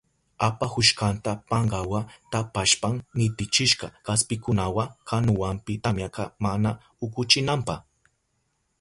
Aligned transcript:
Apahushkanta 0.47 1.31
pankawa 1.49 2.01
tapashpan 2.31 2.95
nitichishka 3.17 3.87
kaspikunawa 4.05 4.83
kanuwanpi, 5.09 5.73
tamyaka 5.83 6.23
mana 6.43 6.69
ukuchinanpa. 7.05 7.75